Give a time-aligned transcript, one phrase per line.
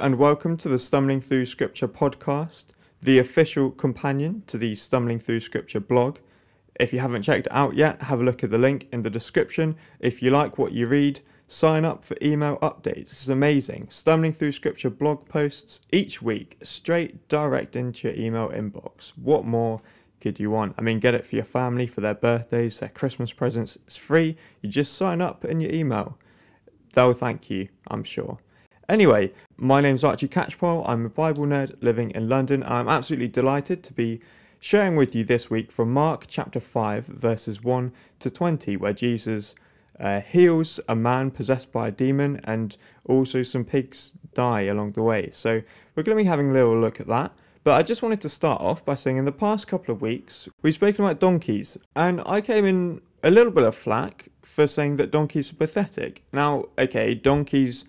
[0.00, 2.66] And welcome to the Stumbling Through Scripture podcast,
[3.02, 6.18] the official companion to the Stumbling Through Scripture blog.
[6.78, 9.76] If you haven't checked out yet, have a look at the link in the description.
[10.00, 13.12] If you like what you read, sign up for email updates.
[13.12, 13.88] It's amazing.
[13.90, 19.10] Stumbling Through Scripture blog posts each week, straight direct into your email inbox.
[19.16, 19.80] What more
[20.20, 20.74] could you want?
[20.78, 23.76] I mean, get it for your family, for their birthdays, their Christmas presents.
[23.86, 24.36] It's free.
[24.60, 26.18] You just sign up in your email.
[26.92, 28.38] They'll thank you, I'm sure.
[28.88, 30.88] Anyway, my name's Archie Catchpole.
[30.88, 34.20] I'm a Bible nerd living in London, I'm absolutely delighted to be
[34.60, 39.56] sharing with you this week from Mark chapter 5, verses 1 to 20, where Jesus
[39.98, 45.02] uh, heals a man possessed by a demon, and also some pigs die along the
[45.02, 45.30] way.
[45.32, 45.60] So,
[45.96, 47.32] we're going to be having a little look at that.
[47.64, 50.48] But I just wanted to start off by saying in the past couple of weeks,
[50.62, 54.98] we've spoken about donkeys, and I came in a little bit of flack for saying
[54.98, 56.22] that donkeys are pathetic.
[56.32, 57.84] Now, okay, donkeys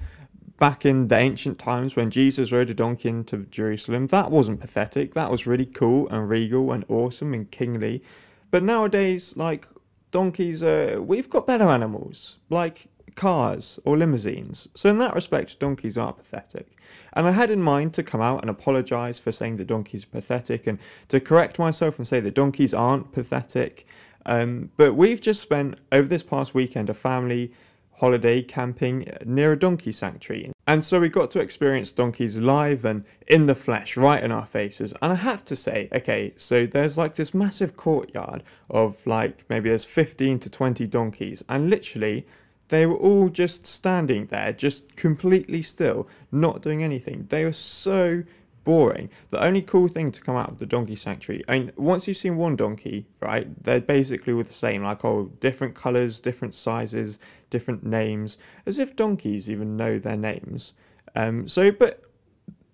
[0.59, 5.13] back in the ancient times when Jesus rode a donkey into Jerusalem, that wasn't pathetic.
[5.13, 8.03] That was really cool and regal and awesome and kingly.
[8.51, 9.67] But nowadays, like
[10.11, 14.67] donkeys, uh, we've got better animals like cars or limousines.
[14.75, 16.77] So in that respect, donkeys are pathetic.
[17.13, 20.09] And I had in mind to come out and apologise for saying that donkeys are
[20.09, 23.87] pathetic and to correct myself and say that donkeys aren't pathetic.
[24.25, 27.51] Um, but we've just spent over this past weekend a family
[27.97, 30.51] holiday camping near a donkey sanctuary.
[30.67, 34.45] And so we got to experience donkeys live and in the flesh, right in our
[34.45, 34.93] faces.
[35.01, 39.69] And I have to say, okay, so there's like this massive courtyard of like maybe
[39.69, 42.27] there's 15 to 20 donkeys, and literally
[42.69, 47.25] they were all just standing there, just completely still, not doing anything.
[47.29, 48.23] They were so
[48.67, 49.09] boring.
[49.29, 52.17] The only cool thing to come out of the donkey sanctuary, I mean, once you've
[52.17, 57.19] seen one donkey, right, they're basically all the same, like, oh, different colours, different sizes,
[57.49, 60.73] different names, as if donkeys even know their names.
[61.15, 62.03] Um, so, but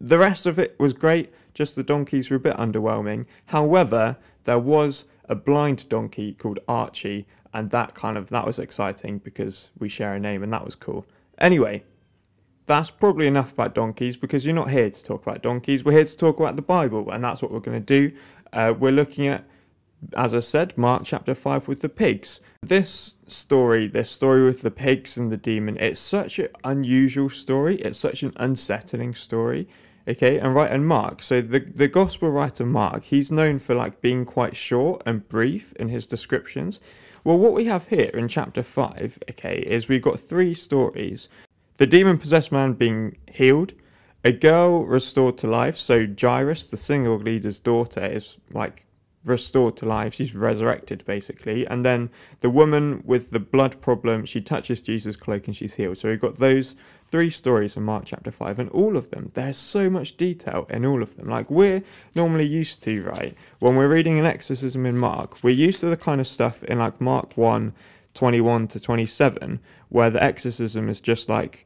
[0.02, 3.28] the rest of it was great, just the donkeys were a bit underwhelming.
[3.46, 9.20] However, there was a blind donkey called Archie, and that kind of, that was exciting
[9.20, 11.06] because we share a name and that was cool.
[11.38, 11.84] Anyway,
[12.66, 15.84] that's probably enough about donkeys because you're not here to talk about donkeys.
[15.84, 18.16] We're here to talk about the Bible, and that's what we're going to do.
[18.54, 19.44] Uh, we're looking at,
[20.16, 22.40] as I said, Mark chapter 5 with the pigs.
[22.62, 27.76] This story, this story with the pigs and the demon, it's such an unusual story.
[27.78, 29.68] It's such an unsettling story.
[30.08, 31.24] Okay, and right, and Mark.
[31.24, 35.72] So the the gospel writer Mark, he's known for like being quite short and brief
[35.74, 36.82] in his descriptions.
[37.24, 41.30] Well, what we have here in chapter 5, okay, is we've got three stories
[41.78, 43.74] the demon possessed man being healed,
[44.24, 45.78] a girl restored to life.
[45.78, 48.86] So Jairus, the synagogue leader's daughter, is like
[49.26, 50.14] restored to life.
[50.14, 51.66] She's resurrected basically.
[51.68, 52.10] And then
[52.42, 55.98] the woman with the blood problem, she touches Jesus' cloak and she's healed.
[55.98, 56.76] So we've got those
[57.10, 60.84] three stories in Mark chapter 5, and all of them, there's so much detail in
[60.86, 61.30] all of them.
[61.30, 61.84] Like we're
[62.16, 63.36] normally used to, right?
[63.60, 66.80] When we're reading an exorcism in Mark, we're used to the kind of stuff in
[66.80, 67.74] like Mark 1
[68.14, 69.60] 21 to 27,
[69.90, 71.66] where the exorcism is just like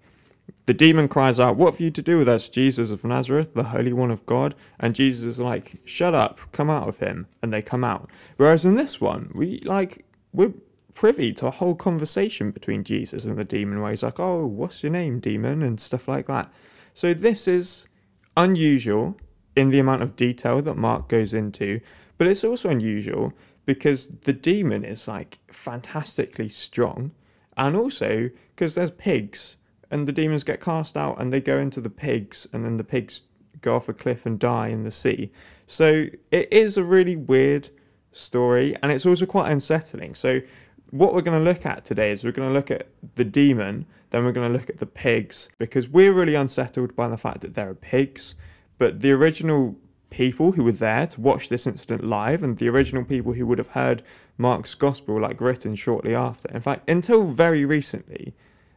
[0.66, 3.64] the demon cries out, What have you to do with us, Jesus of Nazareth, the
[3.64, 4.56] Holy One of God?
[4.80, 7.28] And Jesus is like, Shut up, come out of him.
[7.42, 8.10] And they come out.
[8.38, 10.54] Whereas in this one, we like, we're
[10.94, 14.84] privy to a whole conversation between Jesus and the demon where he's like, Oh, what's
[14.84, 15.64] your name, demon?
[15.64, 16.52] And stuff like that.
[16.94, 17.88] So this is
[18.36, 19.18] unusual
[19.56, 21.82] in the amount of detail that Mark goes into,
[22.18, 23.34] but it's also unusual
[23.68, 27.12] because the demon is like fantastically strong,
[27.58, 29.58] and also because there's pigs,
[29.92, 32.84] and the demons get cast out and they go into the pigs, and then the
[32.84, 33.24] pigs
[33.62, 35.32] go off a cliff and die in the sea.
[35.68, 37.70] So it is a really weird
[38.14, 40.16] story, and it's also quite unsettling.
[40.16, 40.40] So
[40.92, 43.86] what we're going to look at today is we're going to look at the demon,
[44.12, 47.42] then we're going to look at the pigs, because we're really unsettled by the fact
[47.42, 48.36] that there are pigs.
[48.78, 49.76] But the original
[50.10, 53.58] people who were there to watch this incident live and the original people who would
[53.58, 54.04] have heard
[54.38, 56.50] Mark's gospel like written shortly after.
[56.50, 58.34] In fact, until very recently,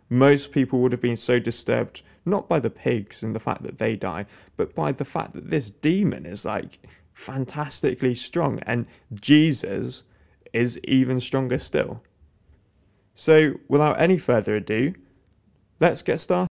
[0.09, 3.79] most people would have been so disturbed not by the pigs and the fact that
[3.79, 6.79] they die, but by the fact that this demon is like
[7.13, 10.03] fantastically strong and Jesus
[10.53, 12.03] is even stronger still.
[13.15, 14.95] So, without any further ado,
[15.79, 16.50] let's get started.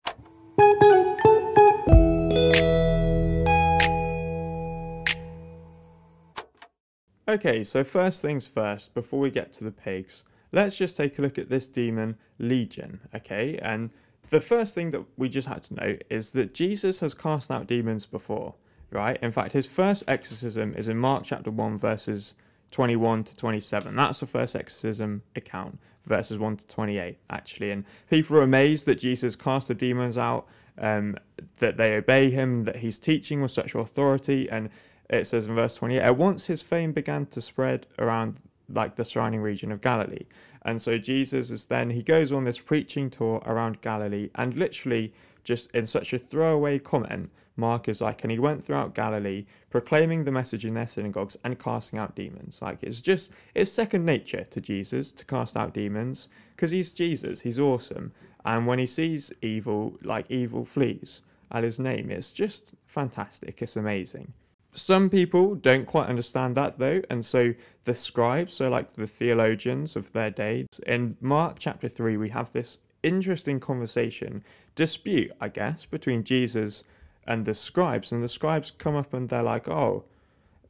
[7.32, 11.22] Okay, so first things first, before we get to the pigs, let's just take a
[11.22, 13.58] look at this demon, Legion, okay?
[13.62, 13.90] And
[14.32, 17.68] the first thing that we just had to note is that Jesus has cast out
[17.68, 18.54] demons before,
[18.90, 19.18] right?
[19.22, 22.36] In fact, his first exorcism is in Mark chapter 1, verses
[22.72, 23.96] 21 to 27.
[23.96, 27.72] That's the first exorcism account, verses 1 to 28, actually.
[27.72, 30.50] And people are amazed that Jesus cast the demons out,
[30.80, 31.16] um,
[31.60, 34.50] that they obey him, that he's teaching with such authority.
[34.50, 34.70] And
[35.12, 39.06] it says in verse 28 At once his fame began to spread around like the
[39.06, 40.26] surrounding region of Galilee.
[40.64, 45.14] And so Jesus is then, he goes on this preaching tour around Galilee and literally
[45.44, 50.24] just in such a throwaway comment, Mark is like, and he went throughout Galilee proclaiming
[50.24, 52.62] the message in their synagogues and casting out demons.
[52.62, 57.42] Like it's just, it's second nature to Jesus to cast out demons because he's Jesus,
[57.42, 58.14] he's awesome.
[58.46, 61.22] And when he sees evil, like evil flees
[61.52, 63.62] at his name, it's just fantastic.
[63.62, 64.32] It's amazing.
[64.74, 67.54] Some people don't quite understand that though, and so
[67.84, 72.52] the scribes, so like the theologians of their day, in Mark chapter 3, we have
[72.54, 74.44] this interesting conversation,
[74.76, 76.84] dispute, I guess, between Jesus
[77.28, 78.12] and the scribes.
[78.12, 80.06] And the scribes come up and they're like, oh,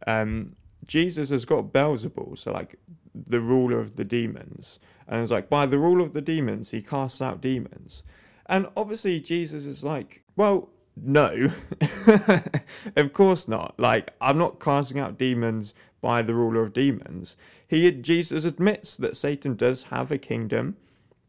[0.08, 0.56] um,
[0.88, 2.76] Jesus has got Beelzebul, so like
[3.14, 4.80] the ruler of the demons.
[5.08, 8.04] And it's like, by the rule of the demons, he casts out demons.
[8.48, 11.52] And obviously, Jesus is like, well, no,
[12.96, 13.80] of course not.
[13.80, 17.38] Like, I'm not casting out demons by the ruler of demons.
[17.68, 20.76] He Jesus admits that Satan does have a kingdom,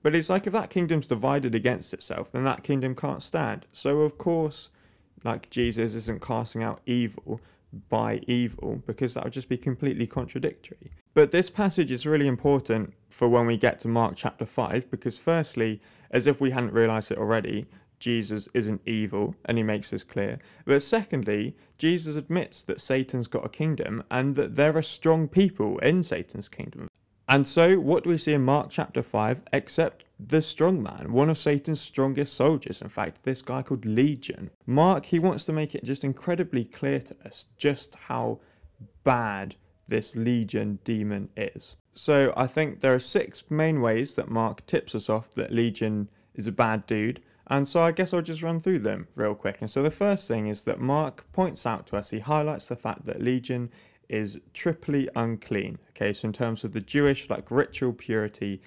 [0.03, 3.67] but it's like if that kingdom's divided against itself, then that kingdom can't stand.
[3.73, 4.70] So of course,
[5.25, 7.41] like Jesus isn't casting out evil
[7.88, 10.91] by evil because that would just be completely contradictory.
[11.14, 15.19] But this passage is really important for when we get to Mark chapter 5 because
[15.19, 15.81] firstly,
[16.11, 17.67] as if we hadn't realized it already,
[18.02, 20.40] Jesus isn't evil, and he makes this clear.
[20.64, 25.78] But secondly, Jesus admits that Satan's got a kingdom and that there are strong people
[25.78, 26.88] in Satan's kingdom.
[27.28, 31.31] And so, what do we see in Mark chapter 5 except the strong man, one
[31.31, 32.82] of Satan's strongest soldiers?
[32.82, 34.50] In fact, this guy called Legion.
[34.66, 38.40] Mark, he wants to make it just incredibly clear to us just how
[39.04, 39.54] bad
[39.87, 41.76] this Legion demon is.
[41.94, 46.08] So, I think there are six main ways that Mark tips us off that Legion
[46.34, 47.22] is a bad dude.
[47.52, 49.58] And so I guess I'll just run through them real quick.
[49.60, 52.76] And so the first thing is that Mark points out to us, he highlights the
[52.76, 53.70] fact that Legion
[54.08, 55.78] is triply unclean.
[55.90, 58.62] Okay, so in terms of the Jewish like ritual purity,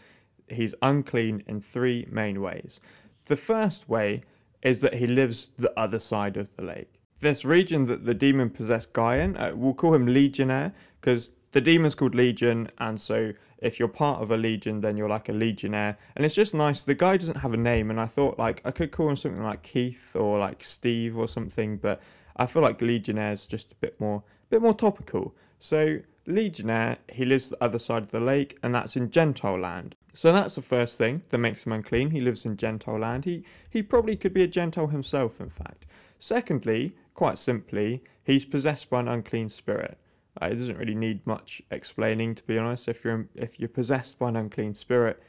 [0.50, 2.80] he's unclean in three main ways.
[3.26, 4.22] The first way
[4.62, 7.02] is that he lives the other side of the lake.
[7.22, 10.72] This region that the demon possessed guy in, uh, we'll call him Legionnaire
[11.02, 15.10] because the demon's called Legion, and so if you're part of a legion, then you're
[15.10, 15.98] like a legionnaire.
[16.16, 16.84] And it's just nice.
[16.84, 19.44] The guy doesn't have a name, and I thought like I could call him something
[19.44, 22.02] like Keith or like Steve or something, but
[22.38, 25.36] I feel like legionnaire is just a bit more, a bit more topical.
[25.60, 29.96] So legionnaire, he lives the other side of the lake, and that's in Gentile land.
[30.14, 32.12] So that's the first thing that makes him unclean.
[32.12, 33.26] He lives in Gentile land.
[33.26, 35.86] He he probably could be a Gentile himself, in fact.
[36.20, 39.98] Secondly, quite simply, he's possessed by an unclean spirit.
[40.42, 42.88] It doesn't really need much explaining, to be honest.
[42.88, 45.22] If you're if you're possessed by an unclean spirit,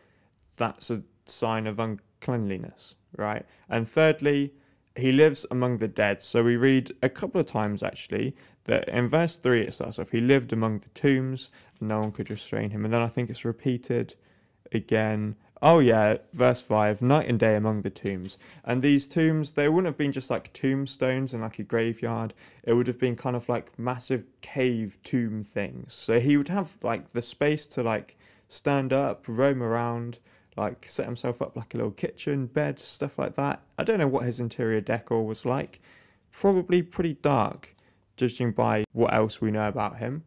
[0.57, 3.45] that's a sign of uncleanliness, right?
[3.69, 4.53] And thirdly,
[4.97, 6.23] he lives among the dead.
[6.23, 10.11] So we read a couple of times actually that in verse three it starts off,
[10.11, 11.51] he lived among the tombs,
[11.81, 14.15] no one could restrain him, and then I think it's repeated
[14.73, 18.37] again Oh yeah, verse 5, night and day among the tombs.
[18.65, 22.35] And these tombs, they wouldn't have been just like tombstones and like a graveyard.
[22.65, 25.95] It would have been kind of like massive cave tomb things.
[25.95, 30.19] So he would have like the space to like stand up, roam around,
[30.59, 33.63] like set himself up like a little kitchen, bed, stuff like that.
[33.79, 35.81] I don't know what his interior decor was like.
[36.33, 37.75] Probably pretty dark,
[38.19, 40.23] judging by what else we know about him.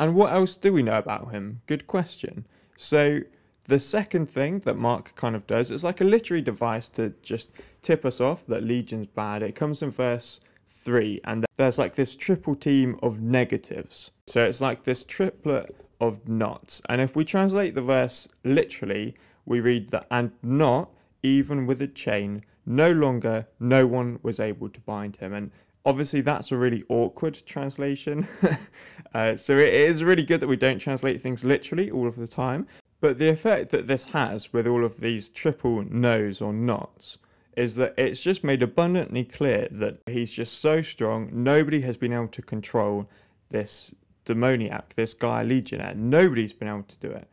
[0.00, 1.60] And what else do we know about him?
[1.66, 2.46] Good question.
[2.76, 3.20] So
[3.64, 7.52] the second thing that Mark kind of does is like a literary device to just
[7.80, 9.42] tip us off that Legion's bad.
[9.42, 14.10] It comes in verse 3, and there's like this triple team of negatives.
[14.26, 16.82] So it's like this triplet of nots.
[16.88, 19.14] And if we translate the verse literally,
[19.46, 20.90] we read that, and not
[21.22, 25.34] even with a chain, no longer no one was able to bind him.
[25.34, 25.50] And
[25.84, 28.26] obviously that's a really awkward translation
[29.14, 32.28] uh, so it is really good that we don't translate things literally all of the
[32.28, 32.66] time
[33.02, 37.18] but the effect that this has with all of these triple no's or nots
[37.56, 42.12] is that it's just made abundantly clear that he's just so strong, nobody has been
[42.12, 43.10] able to control
[43.48, 43.92] this
[44.24, 45.96] demoniac, this guy legionnaire.
[45.96, 47.26] Nobody's been able to do it.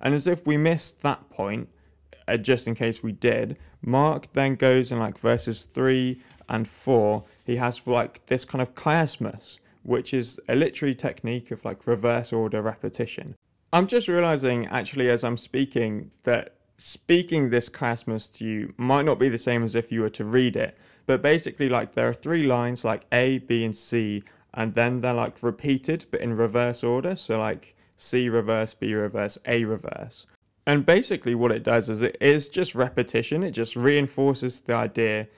[0.00, 1.68] And as if we missed that point,
[2.28, 7.24] uh, just in case we did, Mark then goes in like verses 3 and 4,
[7.44, 12.32] he has like this kind of chiasmus, which is a literary technique of like reverse
[12.32, 13.34] order repetition.
[13.72, 19.18] I'm just realizing, actually, as I'm speaking, that speaking this chiasmus to you might not
[19.18, 20.76] be the same as if you were to read it.
[21.06, 24.22] But basically, like, there are three lines, like A, B, and C,
[24.54, 27.14] and then they're like repeated, but in reverse order.
[27.14, 30.26] So, like, C reverse, B reverse, A reverse.
[30.66, 33.42] And basically, what it does is it is just repetition.
[33.42, 35.28] It just reinforces the idea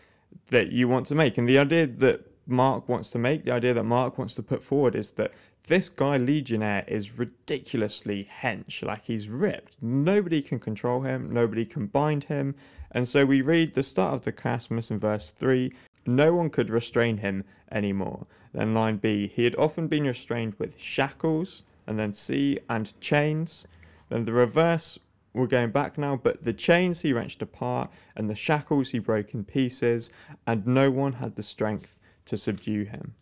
[0.49, 1.37] that you want to make.
[1.37, 4.63] And the idea that Mark wants to make, the idea that Mark wants to put
[4.63, 5.33] forward is that
[5.69, 8.83] this guy Legionnaire is ridiculously hench.
[8.83, 9.77] Like he's ripped.
[9.81, 12.55] Nobody can control him, nobody can bind him.
[12.91, 15.73] And so we read the start of the Chiasmus in verse 3
[16.07, 18.27] no one could restrain him anymore.
[18.53, 23.67] Then line B, he had often been restrained with shackles, and then C, and chains.
[24.09, 24.99] Then the reverse,
[25.33, 29.33] we're going back now, but the chains he wrenched apart, and the shackles he broke
[29.33, 30.11] in pieces,
[30.47, 33.15] and no one had the strength to subdue him.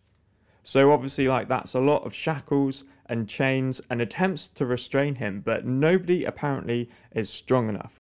[0.63, 5.41] So obviously, like that's a lot of shackles and chains and attempts to restrain him,
[5.43, 7.95] but nobody apparently is strong enough.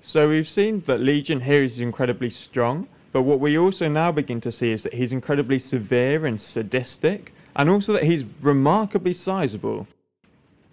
[0.00, 4.40] So we've seen that Legion here is incredibly strong, but what we also now begin
[4.42, 9.88] to see is that he's incredibly severe and sadistic, and also that he's remarkably sizable.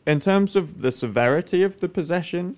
[0.06, 2.56] In terms of the severity of the possession,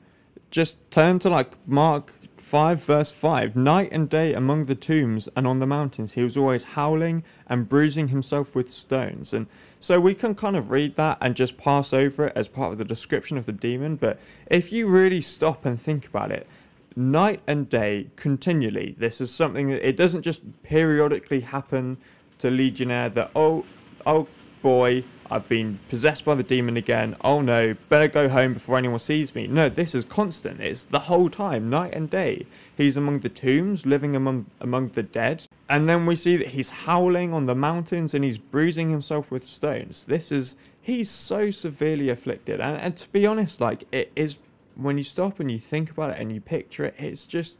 [0.51, 2.13] just turn to like Mark
[2.49, 6.35] 5 verse 5 Night and day among the tombs and on the mountains, he was
[6.35, 9.33] always howling and bruising himself with stones.
[9.33, 9.45] And
[9.79, 12.79] so we can kind of read that and just pass over it as part of
[12.79, 13.97] the description of the demon.
[13.97, 16.47] But if you really stop and think about it,
[16.95, 21.97] night and day continually, this is something that it doesn't just periodically happen
[22.39, 23.63] to Legionnaire that, oh,
[24.07, 24.27] oh
[24.61, 27.15] boy, I've been possessed by the demon again.
[27.23, 29.45] Oh no, better go home before anyone sees me.
[29.45, 30.59] No, this is constant.
[30.59, 32.47] It's the whole time, night and day.
[32.75, 35.45] He's among the tombs, living among among the dead.
[35.69, 39.45] And then we see that he's howling on the mountains and he's bruising himself with
[39.45, 40.05] stones.
[40.05, 42.59] This is he's so severely afflicted.
[42.59, 44.39] And, and to be honest, like it is
[44.75, 47.59] when you stop and you think about it and you picture it, it's just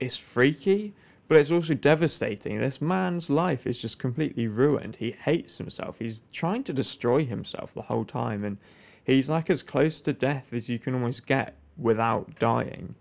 [0.00, 0.92] it's freaky
[1.28, 2.60] but it's also devastating.
[2.60, 4.96] This man's life is just completely ruined.
[4.96, 5.98] He hates himself.
[5.98, 8.58] He's trying to destroy himself the whole time, and
[9.04, 12.94] he's like as close to death as you can almost get without dying.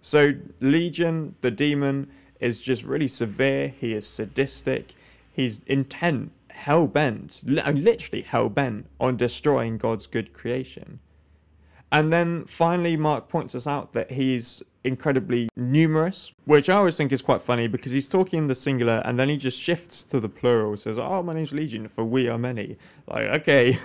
[0.00, 3.68] So, Legion, the demon, is just really severe.
[3.68, 4.94] He is sadistic.
[5.32, 10.98] He's intent, hell bent, uh, literally hell bent on destroying God's good creation.
[11.92, 17.12] And then finally, Mark points us out that he's incredibly numerous, which I always think
[17.12, 20.20] is quite funny because he's talking in the singular and then he just shifts to
[20.20, 22.76] the plural, says, Oh, my name's Legion, for we are many.
[23.06, 23.78] Like, okay.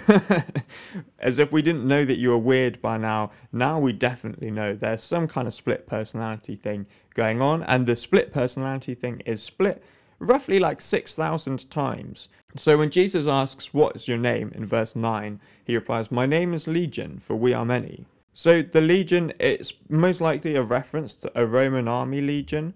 [1.19, 3.31] As if we didn't know that you were weird by now.
[3.51, 7.95] Now we definitely know there's some kind of split personality thing going on, and the
[7.95, 9.83] split personality thing is split
[10.19, 12.29] roughly like 6,000 times.
[12.55, 14.51] So when Jesus asks, What is your name?
[14.55, 18.05] in verse 9, he replies, My name is Legion, for we are many.
[18.37, 22.75] So the Legion, it's most likely a reference to a Roman army legion.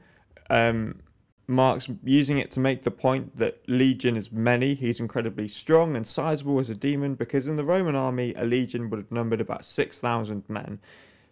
[0.50, 1.02] Um,
[1.46, 4.74] Mark's using it to make the point that Legion is many.
[4.74, 8.90] He's incredibly strong and sizable as a demon because in the Roman army, a legion
[8.90, 10.80] would have numbered about 6,000 men.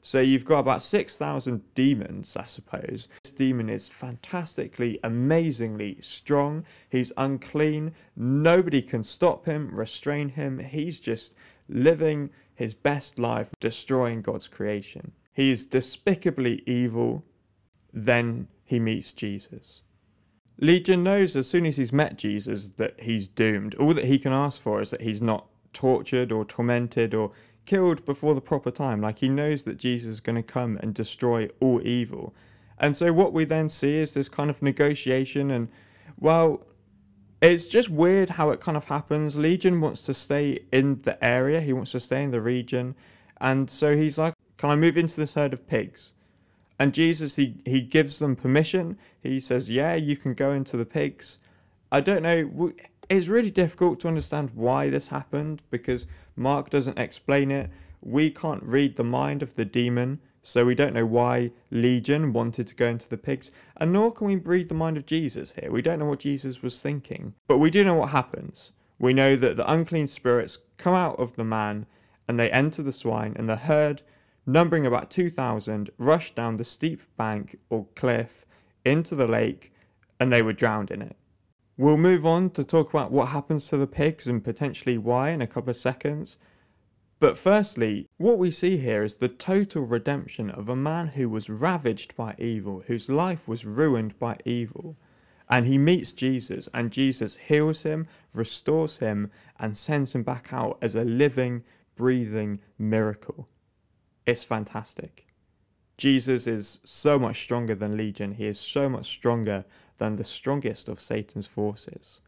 [0.02, 3.10] So you've got about 6,000 demons, I suppose.
[3.24, 6.64] This demon is fantastically, amazingly strong.
[6.90, 7.94] He's unclean.
[8.16, 10.58] Nobody can stop him, restrain him.
[10.60, 11.36] He's just
[11.68, 15.12] living his best life, destroying God's creation.
[15.34, 17.24] He is despicably evil.
[17.94, 19.82] Then he meets Jesus.
[20.60, 23.76] Legion knows as soon as he's met Jesus that he's doomed.
[23.76, 27.32] All that he can ask for is that he's not tortured or tormented or
[27.70, 29.00] killed before the proper time.
[29.00, 32.34] Like he knows that Jesus is going to come and destroy all evil.
[32.80, 35.68] And so what we then see is this kind of negotiation and
[36.20, 36.66] well
[37.42, 39.38] it's just weird how it kind of happens.
[39.38, 42.96] Legion wants to stay in the area, he wants to stay in the region.
[43.40, 46.14] And so he's like, Can I move into this herd of pigs?
[46.80, 48.98] And Jesus, he, he gives them permission.
[49.22, 51.38] He says, Yeah, you can go into the pigs.
[51.92, 52.74] I don't know
[53.10, 57.70] it's really difficult to understand why this happened because Mark doesn't explain it.
[58.02, 62.68] We can't read the mind of the demon, so we don't know why Legion wanted
[62.68, 65.72] to go into the pigs, and nor can we read the mind of Jesus here.
[65.72, 68.72] We don't know what Jesus was thinking, but we do know what happens.
[69.00, 71.86] We know that the unclean spirits come out of the man
[72.28, 74.04] and they enter the swine, and the herd,
[74.46, 78.46] numbering about 2,000, rushed down the steep bank or cliff
[78.86, 79.74] into the lake
[80.20, 81.16] and they were drowned in it.
[81.80, 85.42] We'll move on to talk about what happens to the pigs and potentially why in
[85.42, 86.38] a couple of seconds.
[87.22, 91.50] But firstly, what we see here is the total redemption of a man who was
[91.50, 94.98] ravaged by evil, whose life was ruined by evil.
[95.50, 100.80] And he meets Jesus, and Jesus heals him, restores him, and sends him back out
[100.82, 101.64] as a living,
[101.96, 103.48] breathing miracle.
[104.26, 105.28] It's fantastic.
[105.98, 108.34] Jesus is so much stronger than Legion.
[108.34, 109.64] He is so much stronger
[110.00, 112.22] than the strongest of Satan's forces.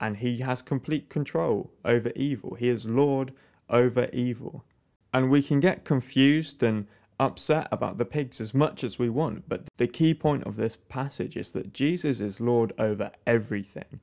[0.00, 2.54] And he has complete control over evil.
[2.54, 3.32] He is Lord
[3.68, 4.64] over evil.
[5.12, 6.86] And we can get confused and
[7.20, 10.76] upset about the pigs as much as we want, but the key point of this
[10.88, 14.00] passage is that Jesus is Lord over everything,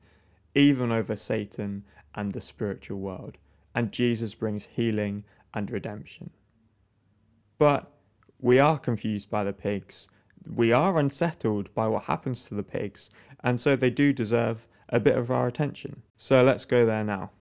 [0.55, 1.83] even over Satan
[2.15, 3.37] and the spiritual world,
[3.75, 6.29] and Jesus brings healing and redemption.
[7.57, 7.91] But
[8.39, 10.07] we are confused by the pigs.
[10.47, 13.09] We are unsettled by what happens to the pigs,
[13.43, 16.01] and so they do deserve a bit of our attention.
[16.17, 17.31] So let's go there now.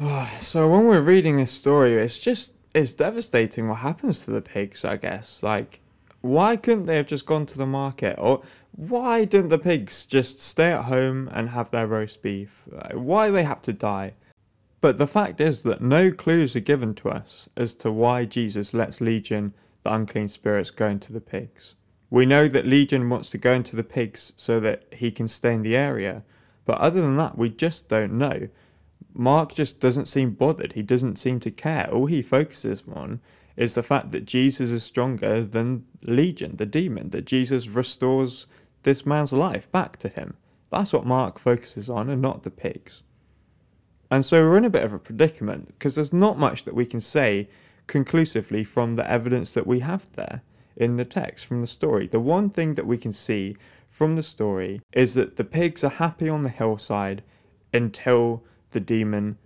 [0.40, 4.84] so when we're reading this story, it's just it's devastating what happens to the pigs,
[4.84, 5.42] I guess.
[5.42, 5.82] Like
[6.22, 8.14] why couldn't they have just gone to the market?
[8.18, 12.68] Or why didn't the pigs just stay at home and have their roast beef?
[12.94, 14.14] Why they have to die?
[14.82, 18.74] But the fact is that no clues are given to us as to why Jesus
[18.74, 21.76] lets Legion, the unclean spirits, go into the pigs.
[22.10, 25.54] We know that Legion wants to go into the pigs so that he can stay
[25.54, 26.24] in the area,
[26.64, 28.48] but other than that, we just don't know.
[29.14, 30.72] Mark just doesn't seem bothered.
[30.72, 31.88] He doesn't seem to care.
[31.88, 33.20] All he focuses on
[33.56, 38.48] is the fact that Jesus is stronger than Legion, the demon, that Jesus restores
[38.82, 40.34] this man's life back to him.
[40.70, 43.04] That's what Mark focuses on and not the pigs.
[44.12, 46.84] And so we're in a bit of a predicament because there's not much that we
[46.84, 47.48] can say
[47.86, 50.42] conclusively from the evidence that we have there
[50.76, 52.08] in the text, from the story.
[52.08, 53.56] The one thing that we can see
[53.88, 57.22] from the story is that the pigs are happy on the hillside
[57.72, 59.38] until the demon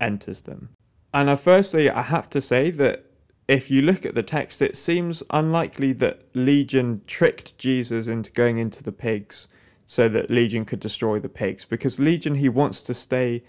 [0.00, 0.68] enters them.
[1.12, 3.04] And firstly, I have to say that
[3.48, 8.58] if you look at the text, it seems unlikely that Legion tricked Jesus into going
[8.58, 9.48] into the pigs
[9.86, 13.42] so that Legion could destroy the pigs, because Legion, he wants to stay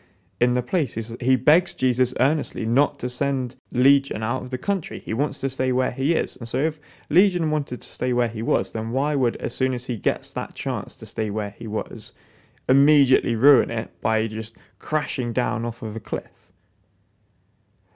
[0.44, 0.94] in the place.
[0.94, 5.00] He's, he begs Jesus earnestly not to send Legion out of the country.
[5.00, 6.36] He wants to stay where he is.
[6.36, 9.74] And so, if Legion wanted to stay where he was, then why would, as soon
[9.74, 12.12] as he gets that chance to stay where he was,
[12.68, 16.52] immediately ruin it by just crashing down off of a cliff?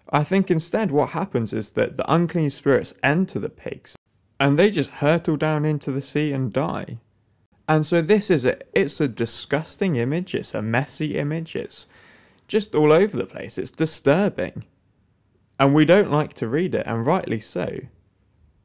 [0.09, 3.97] I think instead what happens is that the unclean spirits enter the pigs
[4.39, 6.97] and they just hurtle down into the sea and die.
[7.67, 11.87] And so this is a it's a disgusting image, it's a messy image, it's
[12.47, 13.57] just all over the place.
[13.57, 14.63] It's disturbing.
[15.59, 17.79] And we don't like to read it, and rightly so.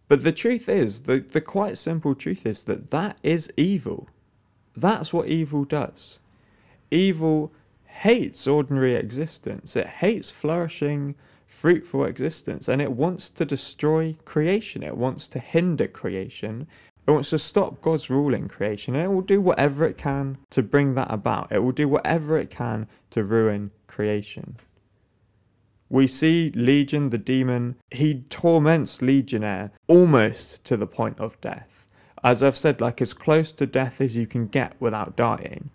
[0.08, 4.08] But the truth is, the, the quite simple truth is that that is evil.
[4.76, 6.18] That's what evil does.
[6.90, 7.52] Evil
[7.86, 11.14] hates ordinary existence, it hates flourishing
[11.52, 14.82] fruitful existence and it wants to destroy creation.
[14.82, 16.66] It wants to hinder creation.
[17.06, 20.38] It wants to stop God's rule in creation and it will do whatever it can
[20.50, 21.50] to bring that about.
[21.50, 24.56] It will do whatever it can to ruin creation.
[25.90, 31.86] We see Legion, the demon, he torments Legionnaire almost to the point of death.
[32.24, 35.70] As I've said, like as close to death as you can get without dying.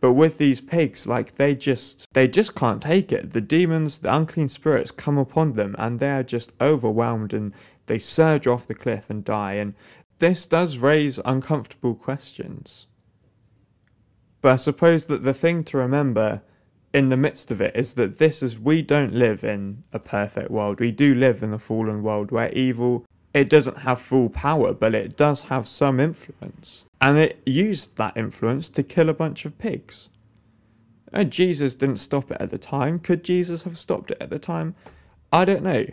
[0.00, 3.32] But with these pigs, like they just they just can't take it.
[3.32, 7.54] The demons, the unclean spirits come upon them and they are just overwhelmed and
[7.86, 9.54] they surge off the cliff and die.
[9.54, 9.74] And
[10.18, 12.86] this does raise uncomfortable questions.
[14.40, 16.42] But I suppose that the thing to remember
[16.94, 20.50] in the midst of it is that this is we don't live in a perfect
[20.50, 20.80] world.
[20.80, 23.04] We do live in a fallen world where evil
[23.36, 26.86] it doesn't have full power, but it does have some influence.
[27.02, 30.08] And it used that influence to kill a bunch of pigs.
[31.12, 32.98] And Jesus didn't stop it at the time.
[32.98, 34.74] Could Jesus have stopped it at the time?
[35.30, 35.84] I don't know.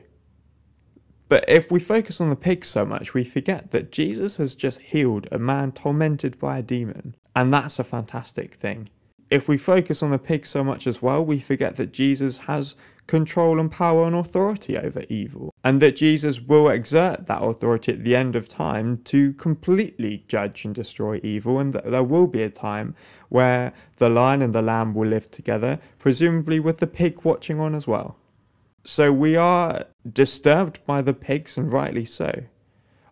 [1.34, 4.80] But if we focus on the pig so much, we forget that Jesus has just
[4.80, 7.15] healed a man tormented by a demon.
[7.36, 8.89] And that's a fantastic thing.
[9.32, 12.76] If we focus on the pig so much as well, we forget that Jesus has
[13.08, 18.04] control and power and authority over evil, and that Jesus will exert that authority at
[18.04, 22.43] the end of time to completely judge and destroy evil, and that there will be
[22.43, 22.93] a time
[23.30, 27.74] where the lion and the lamb will live together, presumably with the pig watching on
[27.74, 28.17] as well.
[28.86, 32.43] So we are disturbed by the pigs, and rightly so.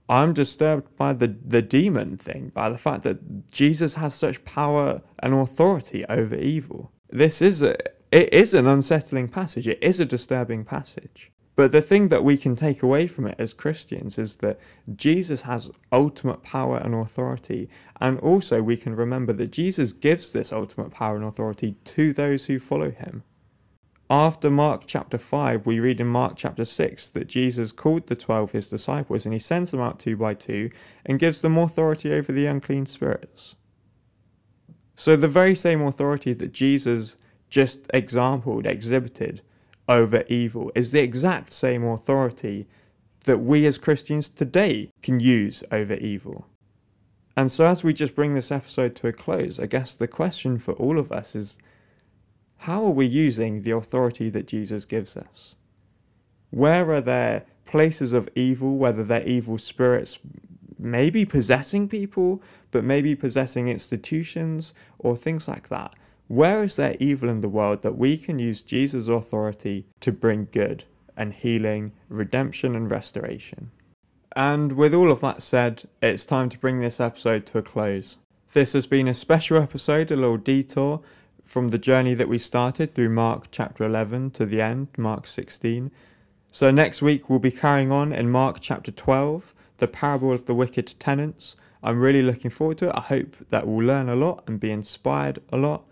[0.09, 5.01] I'm disturbed by the, the demon thing, by the fact that Jesus has such power
[5.19, 6.91] and authority over evil.
[7.09, 7.77] This is a,
[8.11, 11.31] it is an unsettling passage, it is a disturbing passage.
[11.55, 14.59] But the thing that we can take away from it as Christians is that
[14.95, 17.69] Jesus has ultimate power and authority.
[18.01, 22.45] And also, we can remember that Jesus gives this ultimate power and authority to those
[22.45, 23.23] who follow him.
[24.11, 28.51] After Mark chapter 5, we read in Mark chapter 6 that Jesus called the twelve
[28.51, 30.69] his disciples and he sends them out two by two
[31.05, 33.55] and gives them authority over the unclean spirits.
[34.97, 37.15] So, the very same authority that Jesus
[37.49, 39.43] just exampled, exhibited
[39.87, 42.67] over evil is the exact same authority
[43.23, 46.47] that we as Christians today can use over evil.
[47.37, 50.57] And so, as we just bring this episode to a close, I guess the question
[50.57, 51.57] for all of us is
[52.61, 55.55] how are we using the authority that Jesus gives us?
[56.51, 60.19] Where are there places of evil, whether they're evil spirits
[60.77, 65.95] maybe possessing people, but maybe possessing institutions or things like that?
[66.27, 70.47] Where is there evil in the world that we can use Jesus' authority to bring
[70.51, 70.85] good
[71.17, 73.71] and healing, redemption, and restoration?
[74.35, 78.17] And with all of that said, it's time to bring this episode to a close.
[78.53, 81.01] This has been a special episode, a little detour
[81.45, 85.91] from the journey that we started through Mark chapter 11 to the end, Mark 16.
[86.51, 90.55] So next week we'll be carrying on in Mark chapter 12, the parable of the
[90.55, 91.55] wicked tenants.
[91.83, 92.95] I'm really looking forward to it.
[92.95, 95.85] I hope that we'll learn a lot and be inspired a lot.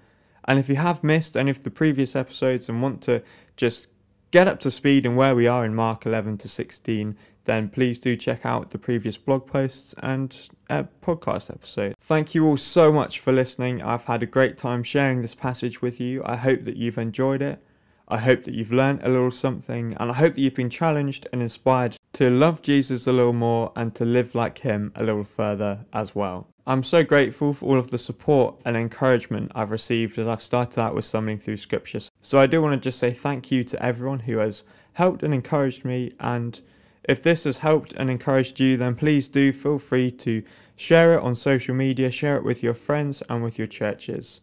[0.45, 3.23] And if you have missed any of the previous episodes and want to
[3.55, 3.87] just
[4.31, 7.99] get up to speed and where we are in Mark 11 to 16, then please
[7.99, 11.95] do check out the previous blog posts and podcast episode.
[11.99, 13.81] Thank you all so much for listening.
[13.81, 16.21] I've had a great time sharing this passage with you.
[16.25, 17.63] I hope that you've enjoyed it.
[18.07, 21.27] I hope that you've learned a little something, and I hope that you've been challenged
[21.31, 25.23] and inspired to love Jesus a little more and to live like Him a little
[25.23, 26.47] further as well.
[26.65, 30.79] I'm so grateful for all of the support and encouragement I've received as I've started
[30.79, 32.09] out with stumbling through scriptures.
[32.21, 35.33] So I do want to just say thank you to everyone who has helped and
[35.33, 36.13] encouraged me.
[36.19, 36.61] And
[37.09, 40.43] if this has helped and encouraged you, then please do feel free to
[40.75, 44.41] share it on social media, share it with your friends and with your churches.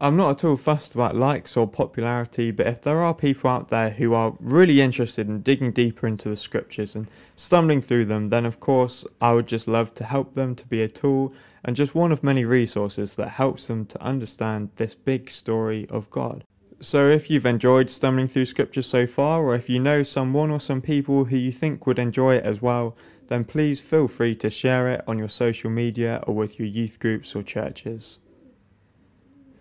[0.00, 3.68] I'm not at all fussed about likes or popularity, but if there are people out
[3.68, 8.30] there who are really interested in digging deeper into the scriptures and stumbling through them,
[8.30, 11.76] then of course I would just love to help them to be a tool and
[11.76, 16.42] just one of many resources that helps them to understand this big story of God.
[16.80, 20.60] So if you've enjoyed stumbling through scripture so far, or if you know someone or
[20.60, 24.48] some people who you think would enjoy it as well, then please feel free to
[24.48, 28.20] share it on your social media or with your youth groups or churches.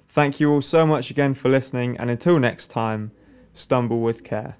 [0.07, 3.11] Thank you all so much again for listening, and until next time,
[3.51, 4.57] stumble with care.